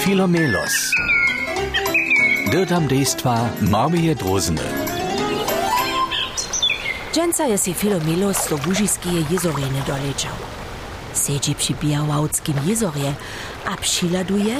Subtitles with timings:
[0.00, 0.72] Filomelos.
[2.50, 4.62] Dirtam dejstva Marmije Drozny.
[7.12, 10.32] Dżęca je si Filomelos do Łużiskie jezoriny doleciał.
[11.26, 13.14] Siedzi przy Białałckim jezorje,
[13.66, 14.56] a przyladuje,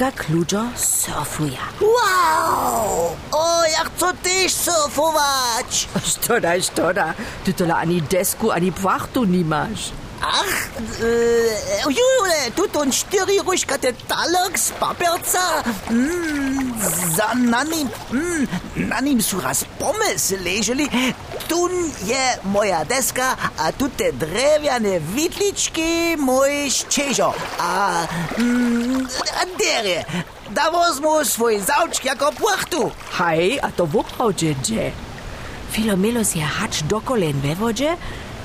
[0.00, 1.58] jak ludzie surfuje.
[1.80, 3.16] Wow!
[3.32, 5.88] O, ja chcę też surfować!
[6.04, 7.14] Sztoda, sztoda,
[7.44, 9.92] ty tola ani desku, ani płachtu nie masz.
[10.24, 10.56] Ach,
[11.04, 16.72] uh, jule, tudi on štiri ruškate talak z papirca, mm,
[17.16, 20.88] za nanim, mm, na njim su razpomes leželi,
[21.48, 21.68] tu
[22.06, 28.06] je moja deska, a tu te drevjane vitlički moj ščežo, a
[28.38, 29.06] mm,
[29.58, 30.04] derje,
[30.50, 32.90] da vozmo svoj zavčk jako puhtu.
[33.12, 34.90] Haj, a to voprav, dže, dže.
[35.72, 37.96] Filomelo si je hač dokolen ve vođe,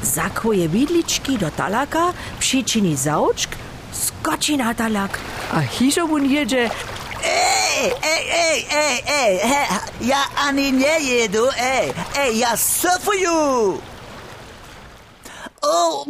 [0.03, 3.49] zakuje widliczki do talaka, przyczyni załczk,
[3.91, 5.19] skoczy na talak,
[5.53, 6.69] a hiżo wun jedzie,
[7.23, 13.81] Ej, ej, ej, ej, ej, he, ja ani nie jedu, ej, ej, ja surfuju!
[15.61, 16.05] O,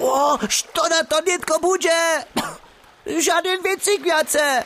[0.00, 2.24] o, szkoda to nitko będzie!
[3.22, 4.62] Żaden wycyk więcej!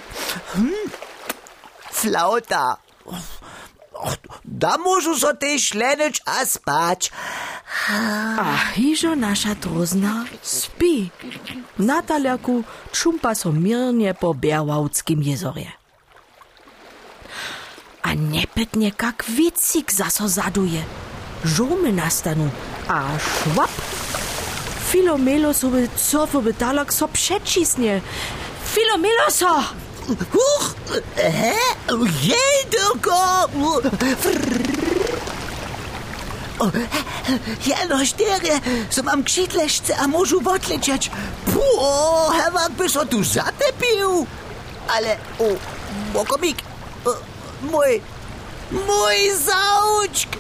[0.55, 0.75] Hm?
[1.93, 2.77] Flauta!
[4.45, 7.11] Da możu so też lenić a spać.
[8.39, 11.11] A hižo naša drozna spi.
[11.79, 15.73] Na talaku čumpa so mirnie po Białałckim jezorje.
[18.03, 20.83] A nepetnie kak wicik zaso zaduje.
[21.45, 22.51] Żomy nastanu,
[22.89, 23.71] a szwap.
[24.91, 28.01] Filomelosowy cofowy talak so przecisnie.
[28.65, 29.63] Filomeloso!
[30.33, 30.75] Huch,
[31.17, 31.55] hä?
[32.23, 33.49] Jej tylko!
[36.61, 36.69] O,
[37.65, 38.61] Ja no štyrie,
[38.93, 41.09] som mam kšidlešce a môžu odlečať.
[41.49, 41.65] Pô,
[42.37, 44.29] hevak by so tu zatepil.
[44.91, 45.57] Ale, o,
[46.13, 46.61] mokomik,
[47.07, 47.17] o,
[47.71, 48.05] môj,
[48.73, 50.37] môj zaučk.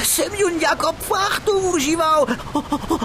[0.00, 2.26] Sem ju jako płachtu używał.
[2.54, 2.96] O, o, o,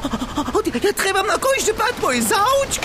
[0.56, 2.81] o, ja trebam na kończy pad mój zaučk.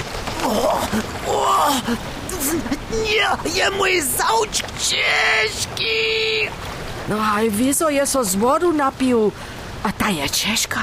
[2.90, 6.50] Nie, je mój zaučk ciężki.
[7.08, 9.32] No a wieso je so z wodu napił,
[9.82, 10.80] a ta je ciężka.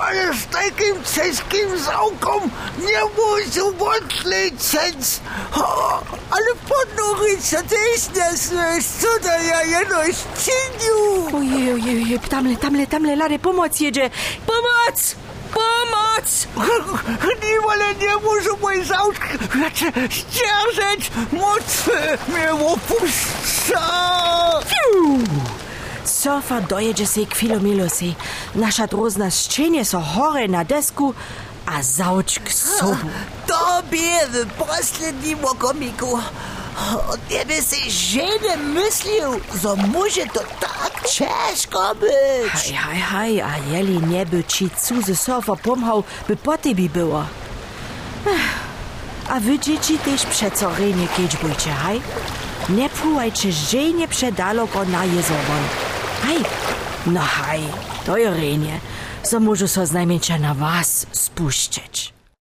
[0.00, 2.40] Ale z takim ciężkim załką
[2.78, 5.20] nie muszę odlecieć.
[5.54, 11.36] O, Ale podnoryca też nie słysz, co to ja jedno ściniu.
[11.36, 14.10] Ojej, ojej, ojej, tamle, tamle, tamle, lade, pomoc jedzie.
[14.46, 15.16] Pomoc!
[15.54, 16.46] Pomoc!
[17.42, 19.16] Nie, ale nie muszę mój załk
[20.10, 21.10] ścierżeć.
[21.32, 21.86] Moc
[22.28, 24.15] mnie opuszcza.
[26.26, 28.04] Surfer dojedzie se k Filomelose.
[28.54, 31.14] Nasza drozna szczenie so hore na desku,
[31.66, 33.08] a zaučk sobu.
[33.52, 36.18] Tobie w poslednim okomiku.
[37.30, 42.52] Nie by si žene myslil, że może to tak ciężko być.
[42.52, 47.24] Hej, hej, hej, a jeli nie by ci cudzy surfer pomhał, by po tobie było.
[49.30, 52.00] A wy dzieci też przeco renie kieć bójcie, hej?
[52.68, 55.58] Nie pływajcie żenie przedaloko na jezorą.
[56.26, 56.42] Nahaj,
[57.06, 57.60] nahaj,
[58.06, 58.80] to je renje,
[59.22, 62.15] samo že so znajmenša na vas spuščeč.